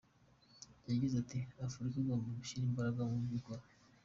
[0.89, 3.63] Yagize ati: ”Afurika igomba gushyira imbaraga mubyo ikora”.